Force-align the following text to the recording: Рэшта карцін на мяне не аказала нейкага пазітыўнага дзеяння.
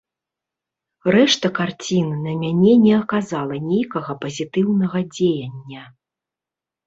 Рэшта 1.15 1.47
карцін 1.57 2.07
на 2.23 2.31
мяне 2.43 2.71
не 2.85 2.93
аказала 3.01 3.55
нейкага 3.71 4.11
пазітыўнага 4.23 4.99
дзеяння. 5.13 5.83